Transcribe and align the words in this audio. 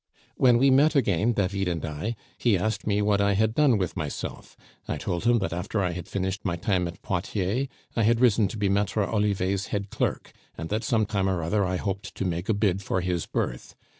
"When 0.35 0.57
we 0.57 0.71
met 0.71 0.95
again, 0.95 1.33
David 1.33 1.67
and 1.67 1.85
I, 1.85 2.15
he 2.35 2.57
asked 2.57 2.87
me 2.87 3.03
what 3.03 3.21
I 3.21 3.33
had 3.33 3.53
done 3.53 3.77
with 3.77 3.95
myself. 3.95 4.57
I 4.87 4.97
told 4.97 5.25
him 5.25 5.37
that 5.37 5.53
after 5.53 5.79
I 5.79 5.91
had 5.91 6.07
finished 6.07 6.43
my 6.43 6.55
time 6.55 6.87
at 6.87 7.03
Poitiers, 7.03 7.67
I 7.95 8.01
had 8.01 8.19
risen 8.19 8.47
to 8.47 8.57
be 8.57 8.67
Maitre 8.67 9.05
Olivet's 9.05 9.67
head 9.67 9.91
clerk, 9.91 10.31
and 10.57 10.69
that 10.69 10.83
some 10.83 11.05
time 11.05 11.29
or 11.29 11.43
other 11.43 11.63
I 11.67 11.75
hoped 11.75 12.15
to 12.15 12.25
make 12.25 12.49
a 12.49 12.55
bid 12.55 12.81
for 12.81 13.01
his 13.01 13.27
berth. 13.27 13.75